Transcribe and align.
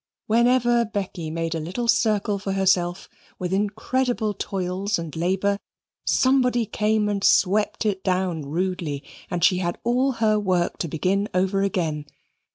Whenever 0.25 0.83
Becky 0.83 1.29
made 1.29 1.53
a 1.53 1.59
little 1.59 1.87
circle 1.87 2.39
for 2.39 2.53
herself 2.53 3.07
with 3.37 3.53
incredible 3.53 4.33
toils 4.33 4.97
and 4.97 5.15
labour, 5.15 5.59
somebody 6.05 6.65
came 6.65 7.07
and 7.07 7.23
swept 7.23 7.85
it 7.85 8.03
down 8.03 8.41
rudely, 8.41 9.03
and 9.29 9.43
she 9.43 9.57
had 9.59 9.77
all 9.83 10.13
her 10.13 10.39
work 10.39 10.79
to 10.79 10.87
begin 10.87 11.29
over 11.35 11.61
again. 11.61 12.07